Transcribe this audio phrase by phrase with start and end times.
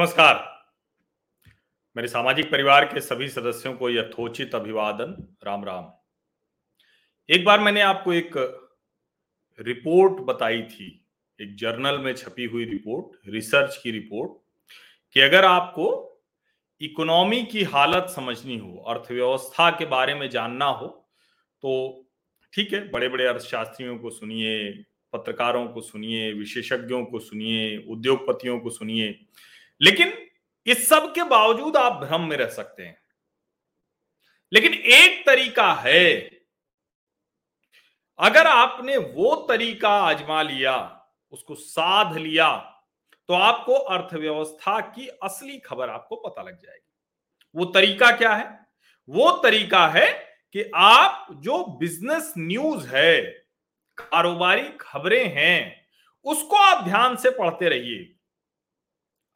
[0.00, 0.36] नमस्कार।
[1.96, 5.10] मेरे सामाजिक परिवार के सभी सदस्यों को यथोचित अभिवादन।
[5.46, 5.90] राम राम।
[7.28, 8.36] एक बार मैंने आपको एक
[9.58, 10.86] रिपोर्ट बताई थी,
[11.38, 14.32] एक जर्नल में छपी हुई रिपोर्ट, रिसर्च की रिपोर्ट,
[15.12, 15.88] कि अगर आपको
[16.80, 20.86] इकोनॉमी की हालत समझनी हो, अर्थव्यवस्था के बारे में जानना हो
[21.62, 22.04] तो
[22.52, 24.72] ठीक है बड़े बड़े अर्थशास्त्रियों को सुनिए,
[25.12, 29.18] पत्रकारों को सुनिए, विशेषज्ञों को सुनिए, उद्योगपतियों को सुनिए
[29.82, 30.26] लेकिन
[30.66, 33.00] इस सब के बावजूद आप भ्रम में रह सकते हैं।
[34.52, 36.10] लेकिन एक तरीका है।
[38.18, 42.66] अगर आपने वो तरीका आजमा लिया, उसको साध लिया
[43.28, 46.92] तो आपको अर्थव्यवस्था की असली खबर आपको पता लग जाएगी।
[47.54, 48.66] वो तरीका क्या है?
[49.08, 50.10] वो तरीका है
[50.52, 53.22] कि आप जो बिज़नेस न्यूज़ है,
[53.98, 55.86] कारोबारी खबरें हैं,
[56.24, 58.19] उसको आप ध्यान से पढ़ते रहिए।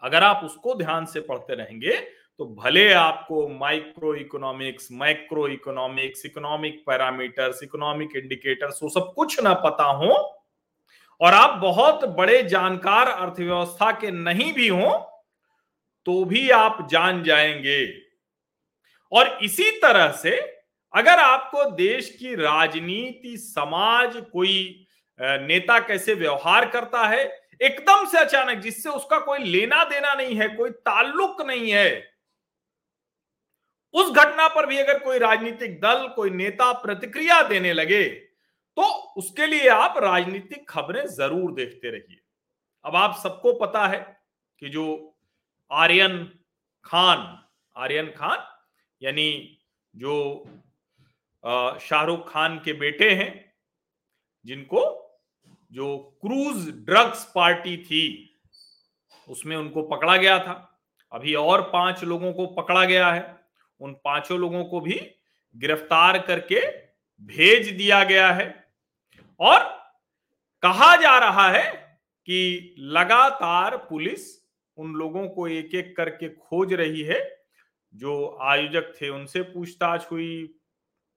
[0.04, 1.92] अगर आप उसको ध्यान से पढ़ते रहेंगे
[2.38, 9.52] तो भले आपको micro economics micro economics economic parameters economic indicators वो सब कुछ ना
[9.54, 10.12] पता हो,
[11.20, 14.90] और आप बहुत बड़े जानकार अर्थव्यवस्था के नहीं भी हो
[16.06, 17.86] तो भी आप जान जाएँगे।
[19.12, 20.36] और इसी तरह से
[20.92, 24.86] अगर आपको देश की राजनीति, समाज, कोई
[25.18, 27.24] नेता कैसे व्यवहार करता है
[27.64, 32.14] एकदम से अचानक, जिससे उसका कोई लेना देना नहीं है, कोई ताल्लुक नहीं है।
[33.94, 38.04] उस घटना पर भी अगर कोई राजनीतिक दल, कोई नेता प्रतिक्रिया देने लगे
[38.76, 38.82] तो
[39.16, 42.20] उसके लिए आप राजनीतिक खबरें ज़रूर देखते रहिए।
[42.84, 43.98] अब आप सबको पता है
[44.62, 44.86] कि जो
[45.70, 46.18] आर्यन
[46.84, 47.18] खान
[47.76, 48.44] आर्यन खान,
[49.02, 49.58] यानी
[49.94, 50.14] जो
[51.80, 53.30] शाहरुख खान के बेटे हैं,
[54.44, 54.82] जिनको
[55.74, 58.36] जो क्रूज ड्रग्स पार्टी थी,
[59.28, 60.80] उसमें उनको पकड़ा गया था।
[61.12, 63.40] अभी और पाँच लोगों को पकड़ा गया है।
[63.80, 65.10] उन पाँचों लोगों को भी
[65.56, 66.60] गिरफ़्तार करके
[67.22, 68.68] भेज दिया गया है।
[69.40, 69.60] और
[70.62, 74.44] कहा जा रहा है कि लगातार पुलिस
[74.76, 77.44] उन लोगों को एक एक करके खोज रही है।
[77.94, 80.54] जो आयोजक थे, उनसे पूछताछ हुई,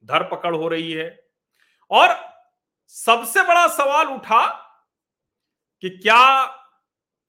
[0.06, 1.20] धरपकड़ हो रही है।
[1.92, 2.37] और
[2.92, 4.46] सबसे बड़ा सवाल उठा
[5.84, 6.22] कि क्या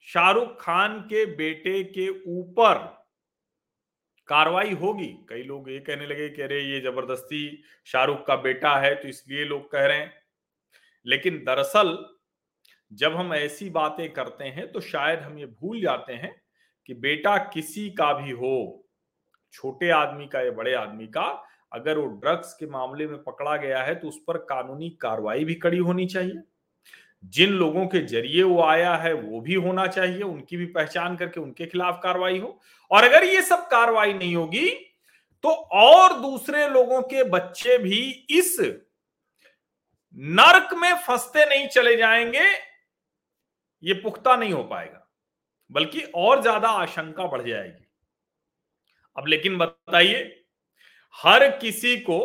[0.08, 2.74] शाहरुख खान के बेटे के ऊपर
[4.28, 5.06] कार्रवाई होगी?
[5.28, 9.44] कई लोग ये कहने लगे कि अरे, ये ज़बरदस्ती शाहरुख का बेटा है तो इसलिए
[9.44, 10.12] लोग कह रहे हैं।
[11.06, 11.96] लेकिन दरअसल,
[12.92, 16.34] जब हम ऐसी बातें करते हैं तो शायद हम ये भूल जाते हैं
[16.88, 18.84] कि बेटा किसी का भी हो,
[19.52, 21.28] छोटे आदमी का या बड़े आदमी का
[21.72, 25.54] अगर वो ड्रग्स के मामले में पकड़ा गया है तो उस पर कानूनी कार्रवाई भी
[25.56, 26.42] कड़ी होनी चाहिए।
[27.24, 31.40] जिन लोगों के ज़रिए वो आया है, वो भी होना चाहिए, उनकी भी पहचान करके
[31.40, 34.68] उनके खिलाफ कार्रवाई हो। और अगर ये सब कार्रवाई नहीं होगी
[35.44, 37.98] तो और दूसरे लोगों के बच्चे भी
[38.30, 38.56] इस
[40.16, 42.46] नरक में फंसते नहीं चले जाएँगे,
[43.82, 45.06] ये पुख्ता नहीं हो पाएगा,
[45.70, 47.86] बल्कि और ज़्यादा आशंका बढ़ जाएगी।
[49.16, 50.37] अब लेकिन बताइए
[51.18, 52.18] हर किसी को,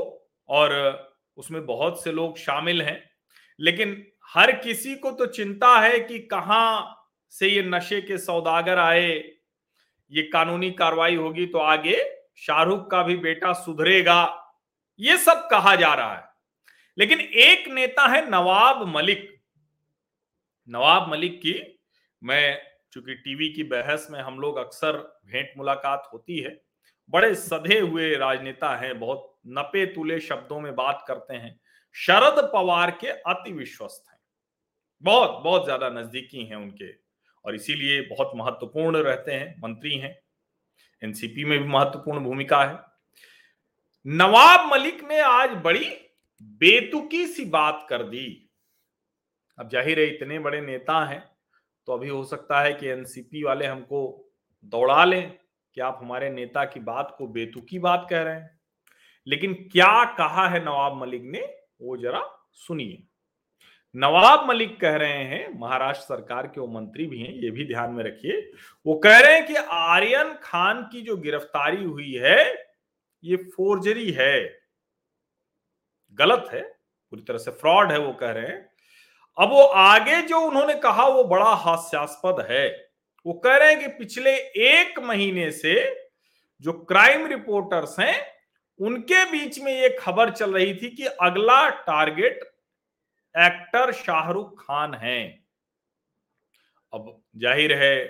[0.50, 0.72] और
[1.38, 3.02] उसमें बहुत से लोग शामिल हैं,
[3.60, 7.00] लेकिन हर किसी को तो चिंता है कि कहाँ
[7.32, 9.12] से ये नशे के सौदागर आए,
[10.12, 11.98] ये कानूनी कार्रवाई होगी तो आगे
[12.38, 14.54] शाहरुख का भी बेटा सुधरेगा,
[15.00, 16.24] ये सब कहा जा रहा है।
[16.98, 19.30] लेकिन एक नेता है नवाब मलिक।
[20.68, 21.80] नवाब मलिक की,
[22.22, 22.62] मैं
[22.94, 26.50] चूँकि टीवी की बहस में हम लोग अक्सर भेंट मुलाकात होती है
[27.10, 31.60] बड़े सधे हुए राजनेता हैं, बहुत नपे तुले शब्दों में बात करते हैं।
[31.96, 34.20] शरद पवार के अति विश्वस्त हैं।
[35.04, 36.92] बहुत बहुत ज़्यादा नजदीकी हैं उनके
[37.46, 40.18] और इसीलिए बहुत महत्वपूर्ण रहते हैं, मंत्री हैं।
[41.02, 42.80] एनसीपी में भी महत्वपूर्ण भूमिका है।
[44.06, 45.90] नवाब मलिक ने आज बड़ी
[46.60, 48.26] बेतुकी सी बात कर दी।
[49.60, 51.24] अब ज़ाहिर है इतने बड़े नेता हैं
[51.88, 54.02] तो अभी हो सकता है कि एनसीपी वाले हमको
[54.66, 55.38] दौड़ा लें।
[55.76, 58.62] कि आप हमारे नेता की बात को बेतुकी बात कह रहे हैं।
[59.28, 63.04] लेकिन क्या कहा है नवाब मलिक ने, वो जरा सुनिए।
[63.96, 67.92] नवाब मलिक कह रहे हैं, महाराष्ट्र सरकार के वो मंत्री भी हैं, ये भी ध्यान
[67.92, 68.52] में रखिए।
[68.86, 72.74] वो कह रहे हैं कि आर्यन खान की जो गिरफ्तारी हुई है,
[73.24, 74.60] ये फोर्जरी है।
[76.14, 76.62] गलत है,
[77.12, 78.70] पूरी तरह से फ्रॉड है, वो कह रहे हैं।
[79.38, 82.83] अब वो आगे जो उन्होंने कहा, वो बड़ा हास्यास्पद है।
[83.26, 84.36] वो कह रहे हैं कि पिछले
[84.68, 85.76] एक महीने से
[86.64, 88.16] जो क्राइम रिपोर्टर्स हैं,
[88.80, 92.44] उनके बीच में ये खबर चल रही थी कि अगला टारगेट
[93.36, 95.22] एक्टर शाहरुख खान है।
[96.94, 98.06] अब ज़ाहिर है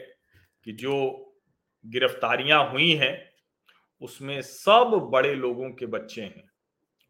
[0.66, 0.96] कि जो
[1.86, 3.18] गिरफ्तारियाँ हुई हैं,
[4.02, 6.50] उसमें सब बड़े लोगों के बच्चे हैं।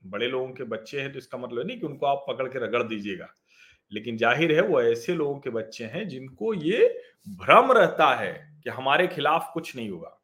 [0.01, 2.83] बड़े लोगों के बच्चे हैं तो इसका मतलब नहीं कि उनको आप पकड़ के रगड़
[2.83, 3.27] दीजिएगा।
[3.93, 6.87] लेकिन ज़ाहिर है वो ऐसे लोगों के बच्चे हैं जिनको ये
[7.39, 10.19] भ्रम रहता है कि हमारे खिलाफ कुछ नहीं होगा।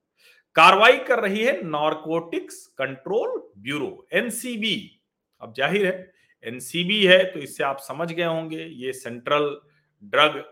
[0.56, 4.76] कार्रवाई कर रही है नॉर्कोटिक्स कंट्रोल ब्यूरो एनसीबी
[5.42, 6.12] अब ज़ाहिर है
[6.46, 9.56] एनसीबी है तो इससे आप समझ गए होंगे, ये सेंट्रल
[10.04, 10.44] ड्रग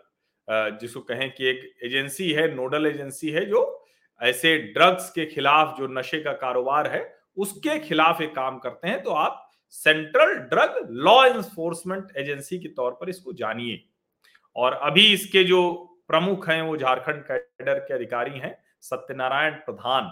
[0.81, 3.85] जिसको कहें कि एक एजेंसी है नोडल एजेंसी है, जो
[4.21, 7.01] ऐसे ड्रग्स के खिलाफ जो नशे का कारोबार है,
[7.37, 9.43] उसके खिलाफ एक काम करते हैं तो आप
[9.73, 13.83] central drug law enforcement agency के तौर पर इसको जानिए।
[14.55, 15.59] और अभी इसके जो
[16.07, 20.11] प्रमुख हैं, वो झारखंड कैडर के अधिकारी हैं, सत्यनारायण प्रधान।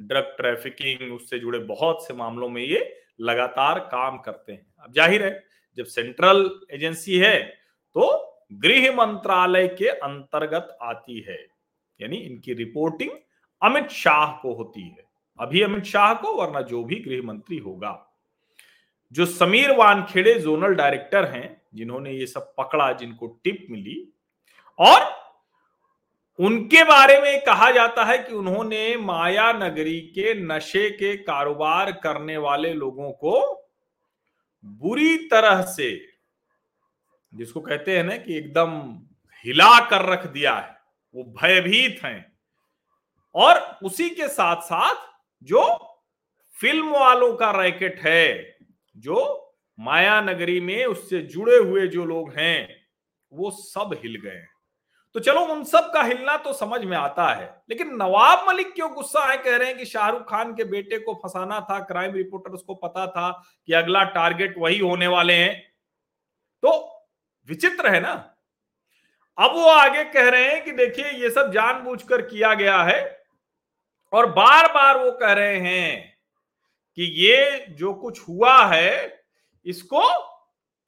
[0.00, 5.24] ड्रग ट्रैफिकिंग, उससे जुड़े बहुत से मामलों में ये लगातार काम करते हैं। अब ज़ाहिर
[5.24, 5.44] है,
[5.78, 7.38] जब सेंट्रल एजेंसी है
[7.96, 8.06] तो
[8.54, 11.38] गृह मंत्रालय के अंतर्गत आती है।
[12.00, 13.10] यानी इनकी रिपोर्टिंग
[13.62, 15.04] अमित शाह को होती है।
[15.38, 17.90] अभी अमित शाह को, वरना जो भी गृह मंत्री होगा।
[19.12, 24.12] जो समीर वानखेड़े जोनल डायरेक्टर हैं, जिन्होंने ये सब पकड़ा, जिनको टिप मिली,
[24.78, 25.18] और
[26.38, 32.36] उनके बारे में कहा जाता है कि उन्होंने माया नगरी के नशे के कारोबार करने
[32.36, 33.64] वाले लोगों को
[34.64, 36.08] बुरी तरह से,
[37.34, 38.98] जिसको कहते हैं ना कि एकदम
[39.44, 40.78] हिला कर रख दिया है,
[41.14, 42.38] वो भयभीत हैं।
[43.34, 44.96] और उसी के साथ साथ
[45.42, 45.76] जो
[46.60, 48.57] फ़िल्म वालों का रैकेट है
[48.98, 49.44] जो
[49.78, 52.68] माया नगरी में उससे जुड़े हुए जो लोग हैं,
[53.32, 54.44] वो सब हिल गए।
[55.14, 58.90] तो चलो उन सब का हिलना तो समझ में आता है, लेकिन नवाब मलिक क्यों
[58.92, 59.36] गुस्सा है?
[59.36, 63.06] कह रहे हैं कि शाहरुख खान के बेटे को फंसाना था, क्राइम रिपोर्टर्स को पता
[63.06, 63.30] था
[63.68, 65.54] कि अगला टारगेट वही होने वाले हैं।
[66.62, 66.72] तो
[67.48, 68.12] विचित्र है ना?
[69.38, 73.24] अब वो आगे कह रहे हैं कि देखिए, ये सब जानबूझकर किया गया है
[74.12, 76.17] और बार बार वो कह रहे हैं
[76.98, 79.22] कि ये जो कुछ हुआ है,
[79.66, 80.02] इसको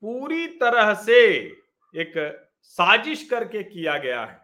[0.03, 1.21] पूरी तरह से
[1.95, 2.13] एक
[2.61, 4.41] साजिश करके किया गया है।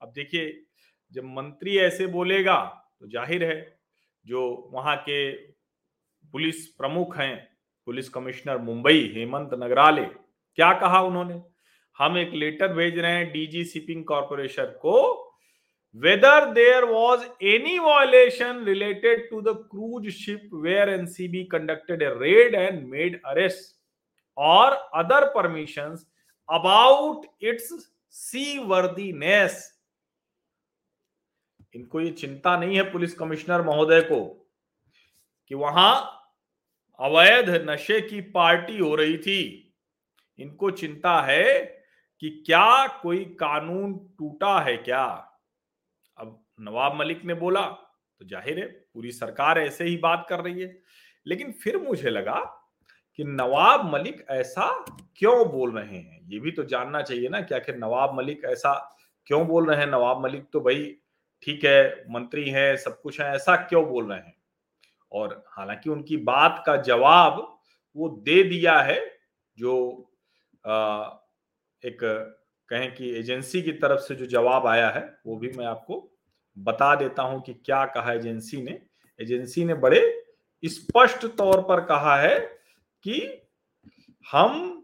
[0.00, 0.64] अब देखिए,
[1.12, 2.58] जब मंत्री ऐसे बोलेगा
[3.00, 3.78] तो ज़ाहिर है,
[4.26, 5.30] जो वहाँ के
[6.34, 7.48] पुलिस प्रमुख हैं,
[7.86, 10.04] पुलिस कमिश्नर मुंबई, हेमंत नगराले,
[10.58, 11.40] क्या कहा उन्होंने?
[11.98, 14.98] हम एक लेटर भेज रहे हैं डीजी शिपिंग कॉरपोरेशन को
[15.96, 22.88] there was any violation related to the cruise ship where NCB conducted a raid and
[22.88, 23.80] made arrest
[24.36, 25.96] और other permission
[26.50, 27.92] about its
[28.58, 29.82] seaworthiness
[31.74, 34.48] इनको ये चिंता नहीं है पुलिस कमिश्नर महोदय को
[35.48, 36.18] कि वहाँ
[37.00, 39.74] अवैध नशे की पार्टी हो रही थी।
[40.38, 41.60] इनको चिंता है
[42.20, 45.31] कि क्या कोई कानून टूटा है क्या?
[46.58, 47.60] नवाब मलिक ने बोला
[48.20, 50.76] तो ज़ाहिर है पूरी सरकार ऐसे ही बात कर रही है।
[51.26, 52.40] लेकिन फिर मुझे लगा
[53.18, 54.68] कि नवाब मलिक ऐसा
[55.16, 56.20] क्यों बोल रहे हैं?
[56.24, 58.72] ये भी तो जानना चाहिए ना कि आखिर नवाब मलिक ऐसा
[59.26, 59.86] क्यों बोल रहे हैं?
[59.86, 60.84] नवाब मलिक तो भाई
[61.42, 64.34] ठीक है मंत्री है सब कुछ है ऐसा क्यों बोल रहे हैं?
[65.12, 67.58] और हालाँकि उनकी बात का जवाब
[67.96, 69.00] वो दे दिया है
[69.58, 69.74] जो
[70.64, 71.10] आ,
[71.82, 71.98] एक
[72.68, 76.11] कहें कि एजेंसी की तरफ़ से जो जवाब आया है वो भी मैं आपको
[76.58, 78.80] बता देता हूँ कि क्या कहा एजेंसी ने।
[79.20, 80.00] एजेंसी ने बड़े
[80.62, 82.38] स्पष्ट तौर पर कहा है
[83.04, 83.46] कि
[84.32, 84.82] हम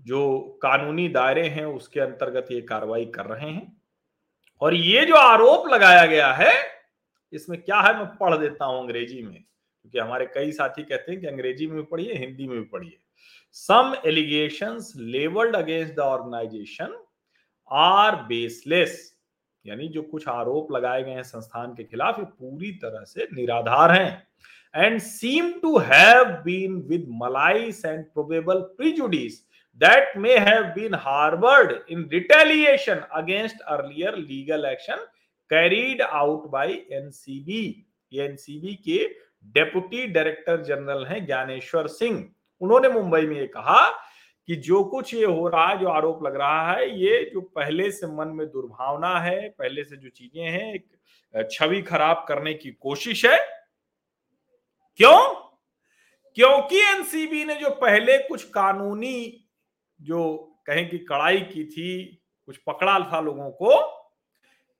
[0.00, 3.76] जो कानूनी दायरे हैं, उसके अंतर्गत ये कार्रवाई कर रहे हैं।
[4.62, 6.52] और ये जो आरोप लगाया गया है,
[7.32, 11.20] इसमें क्या है, मैं पढ़ देता हूँ अंग्रेज़ी में, क्योंकि हमारे कई साथी कहते हैं
[11.20, 12.98] कि अंग्रेज़ी में भी पढ़िए, हिंदी में भी पढ़िए।
[13.52, 14.78] Some allegation
[15.12, 16.90] leveled against the organization
[17.70, 18.96] are baseless
[19.68, 23.92] यानी जो कुछ आरोप लगाए गए हैं संस्थान के खिलाफ, ये पूरी तरह से निराधार
[23.92, 24.26] हैं
[24.74, 29.44] and seem to have been with malice and probable prejudice
[29.80, 34.98] that may have been harbored in retaliation against earlier legal action
[35.50, 36.66] carried out by
[36.98, 37.60] NCB.
[38.12, 38.98] ये एनसीबी के
[39.54, 42.16] डेप्यूटी डायरेक्टर जनरल हैं ज्ञानेश्वर सिंह
[42.60, 43.80] उन्होंने मुंबई में ये कहा
[44.48, 47.90] कि जो कुछ ये हो रहा है, जो आरोप लग रहा है, ये जो पहले
[47.90, 52.70] से मन में दुर्भावना है, पहले से जो चीज़ें हैं, एक छवि खराब करने की
[52.70, 53.38] कोशिश है।
[54.96, 55.34] क्यों?
[56.36, 59.44] क्योंकि एनसीबी ने जो पहले कुछ कानूनी
[60.00, 60.36] जो
[60.66, 63.72] कहें कि कड़ाई की थी, कुछ पकड़ा था लोगों को,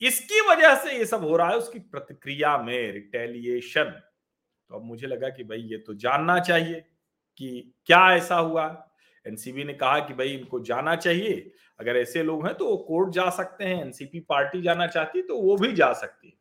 [0.03, 3.85] इसकी वजह से ये सब हो रहा है, उसकी प्रतिक्रिया में रिटेलिएशन
[4.71, 6.85] तो अब मुझे लगा कि भाई ये तो जानना चाहिए
[7.37, 8.88] कि क्या ऐसा हुआ।
[9.29, 13.13] एनसीबी ने कहा कि भाई इनको जाना चाहिए, अगर ऐसे लोग हैं तो वो कोर्ट
[13.15, 16.37] जा सकते हैं, एनसीपी पार्टी जाना चाहती तो वो भी जा सकती। है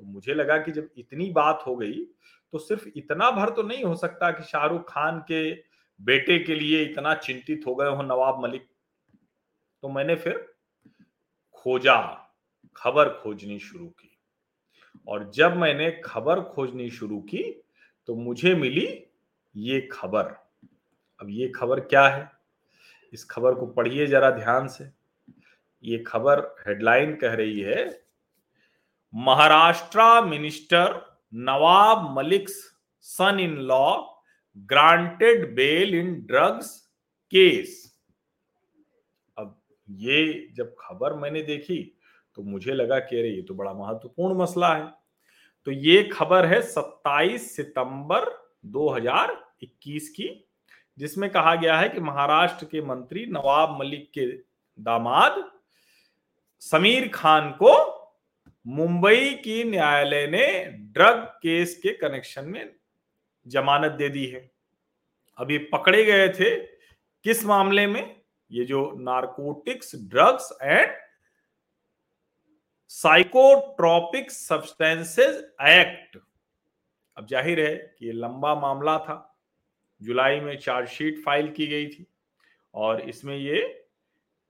[0.00, 2.04] तो मुझे लगा कि जब इतनी बात हो गई
[2.52, 5.52] तो सिर्फ़ इतना भर तो नहीं हो सकता कि शाहरुख खान के
[6.00, 8.66] बेटे के लिए इतना चिंतित हो गए हो नवाब मलिक।
[9.82, 10.38] तो मैंने फिर
[11.54, 12.00] खोजा,
[12.76, 14.10] खबर खोजनी शुरू की।
[15.08, 17.42] और जब मैंने खबर खोजनी शुरू की
[18.08, 18.86] तो मुझे मिली
[19.54, 20.34] ये खबर।
[21.20, 22.30] अब ये खबर क्या है?
[23.12, 24.90] इस खबर को पढ़िए जरा ध्यान से।
[25.84, 28.04] ये खबर हेडलाइन कह रही है,
[29.12, 31.00] Maharashtra minister
[31.34, 32.48] Nawab Malik
[33.04, 33.96] son in law
[34.56, 36.70] granted bail in drugs
[37.32, 37.94] case.
[39.38, 41.78] अब ये जब खबर मैंने देखी
[42.36, 44.92] तो मुझे लगा कि अरे, ये तो बड़ा महत्वपूर्ण मसला है।
[45.66, 48.24] तो ये खबर है 27 सितंबर
[48.66, 50.28] 2021 की।
[50.98, 54.26] जिसमें कहा गया है कि महाराष्ट्र के मंत्री नवाब मलिक के
[54.78, 55.42] दामाद
[56.62, 57.72] समीर खान को
[58.66, 60.46] मुंबई की न्यायालय ने
[60.92, 62.74] ड्रग केस के कनेक्शन में
[63.46, 64.50] जमानत दे दी है।
[65.38, 66.54] अभी पकड़े गए थे।
[67.24, 68.16] किस मामले में?
[68.50, 70.92] ये जो narcotics drugs and
[72.90, 76.18] psychotropic substances act
[77.16, 79.33] अब ज़ाहिर है कि ये लंबा मामला था।
[80.04, 82.06] जुलाई में चार्जशीट फ़ाइल की गई थी
[82.74, 83.62] और इसमें ये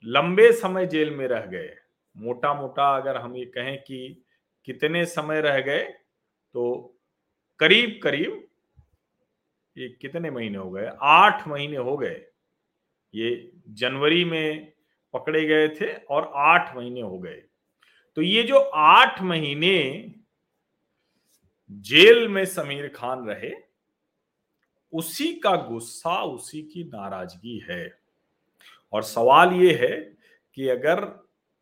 [0.04, 1.74] लंबे समय जेल में रह गए।
[2.16, 4.24] मोटा मोटा अगर हम ये कहें कि
[4.68, 5.84] कितने समय रह गए
[6.54, 6.64] तो
[7.60, 8.46] करीब करीब
[9.76, 10.90] ये कितने महीने हो गए?
[11.02, 12.22] आठ महीने हो गए।
[13.14, 14.72] ये जनवरी में
[15.14, 17.42] पकड़े गए थे और आठ महीने हो गए।
[18.16, 19.74] तो ये जो आठ महीने
[21.70, 23.50] जेल में समीर खान रहे
[24.94, 27.98] उसी का गुस्सा, उसी की नाराज़गी है।
[28.92, 29.96] और सवाल ये है
[30.56, 31.06] कि अगर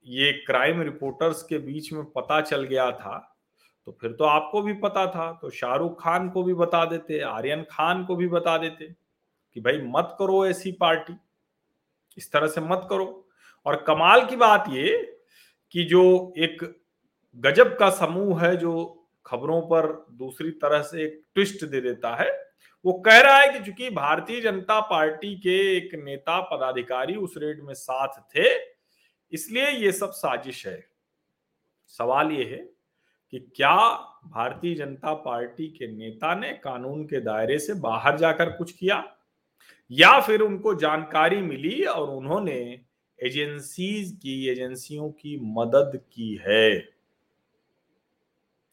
[0.07, 3.29] ये क्राइम रिपोर्टर्स के बीच में पता चल गया था
[3.87, 7.62] तो फिर तो आपको भी पता था तो शाहरुख खान को भी बता देते, आर्यन
[7.71, 8.87] खान को भी बता देते
[9.57, 11.15] कि भाई मत करो ऐसी पार्टी।
[12.19, 13.29] इस तरह से मत करो।
[13.67, 15.19] और कमाल की बात ये
[15.75, 16.62] कि जो एक
[17.37, 22.31] गजब का समूह है, जो खबरों पर दूसरी तरह से एक ट्विस्ट दे देता है
[22.85, 27.62] वो कह रहा है कि चूँकि भारतीय जनता पार्टी के एक नेता पदाधिकारी उस रेड
[27.62, 28.49] में साथ थे,
[29.33, 30.85] इसलिए ये सब साजिश है।
[31.87, 32.59] सवाल ये है
[33.33, 33.77] कि क्या
[34.27, 39.05] भारतीय जनता पार्टी के नेता ने कानून के दायरे से बाहर जाकर कुछ किया?
[39.91, 42.81] या फिर उनको जानकारी मिली और उन्होंने
[43.19, 46.89] एजेंसीज की, एजेंसियों की मदद की है?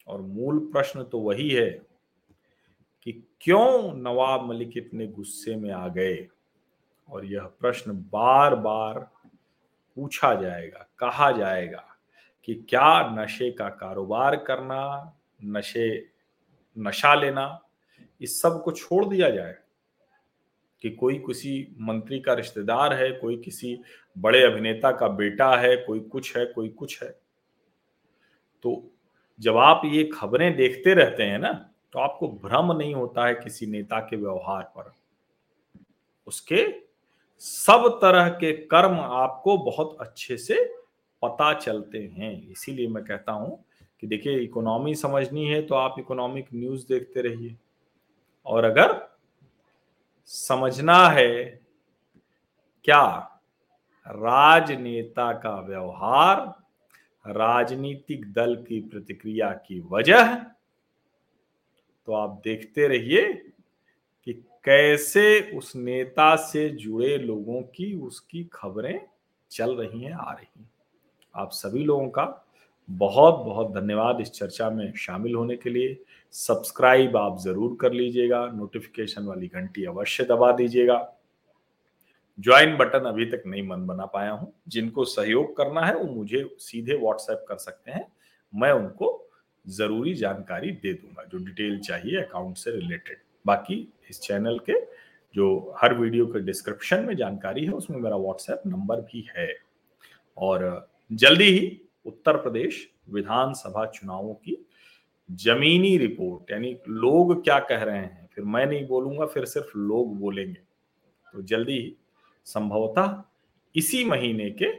[0.07, 1.69] और मूल प्रश्न तो वही है
[3.41, 6.27] क्यों नवाब मलिक इतने गुस्से में आ गए?
[7.09, 8.99] और यह प्रश्न बार बार
[9.95, 11.85] पूछा जाएगा, कहा जाएगा
[12.45, 16.07] कि क्या नशे का कारोबार करना, नशे,
[16.79, 17.61] नशा लेना,
[18.21, 19.55] इस सबको छोड़ दिया जाए?
[20.81, 23.81] कि कोई किसी मंत्री का रिश्तेदार है, कोई किसी
[24.17, 27.19] बड़े अभिनेता का बेटा है, कोई कुछ है, कोई कुछ है?
[28.63, 28.91] तो
[29.39, 33.65] जब आप ये खबरें देखते रहते हैं ना तो आपको भ्रम नहीं होता है किसी
[33.65, 34.91] नेता के व्यवहार पर।
[36.27, 36.65] उसके
[37.41, 40.63] सब तरह के कर्म आपको बहुत अच्छे से
[41.21, 43.63] पता चलते हैं। इसीलिए मैं कहता हूँ
[44.01, 47.55] कि देखिए, इकोनॉमी समझनी है तो आप इकोनॉमिक न्यूज़ देखते रहिए।
[48.45, 48.97] और अगर
[50.25, 51.61] समझना है
[52.85, 53.03] क्या
[54.05, 56.37] राजनेता का व्यवहार
[57.25, 60.33] राजनीतिक दल की प्रतिक्रिया की वजह
[62.09, 63.33] तो आप देखते रहिए
[64.25, 64.33] कि
[64.65, 69.01] कैसे उस नेता से जुड़े लोगों की उसकी खबरें
[69.51, 70.69] चल रही हैं, आ रही हैं।
[71.35, 72.45] आप सभी लोगों का
[72.89, 78.45] बहुत बहुत धन्यवाद इस चर्चा में शामिल होने के लिए। सब्सक्राइब आप ज़रूर कर लीजिएगा,
[78.47, 81.15] नोटिफिकेशन वाली घंटी अवश्य दबा दीजिएगा।
[82.39, 86.55] ज्वाइन बटन अभी तक नहीं मन बना पाया हूँ। जिनको सहयोग करना है वो मुझे
[86.59, 88.11] सीधे व्हाट्सएप कर सकते हैं।
[88.53, 89.28] मैं उनको
[89.69, 94.73] ज़रूरी जानकारी दे दूँगा, जो डिटेल चाहिए अकाउंट से रिलेटेड। बाकी इस चैनल के
[95.35, 99.53] जो हर वीडियो के डिस्क्रिप्शन में जानकारी है, उसमें मेरा व्हाट्सएप नंबर भी है।
[100.37, 104.65] और जल्दी ही उत्तर प्रदेश विधानसभा चुनावों की
[105.31, 110.17] जमीनी रिपोर्ट, यानी लोग क्या कह रहे हैं, फिर मैं नहीं बोलूँगा, फिर सिर्फ़ लोग
[110.19, 110.61] बोलेंगे।
[111.33, 111.95] तो जल्दी ही
[112.45, 113.23] संभवतः
[113.75, 114.71] इसी महीने के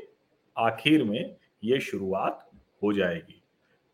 [0.56, 2.50] आखिर में ये शुरुआत
[2.82, 3.39] हो जाएगी।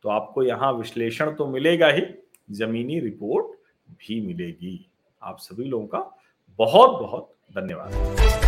[0.03, 2.03] तो आपको यहाँ विश्लेषण तो मिलेगा ही,
[2.51, 3.47] जमीनी रिपोर्ट
[3.99, 4.87] भी मिलेगी।
[5.23, 5.99] आप सभी लोगों का
[6.59, 8.46] बहुत बहुत धन्यवाद।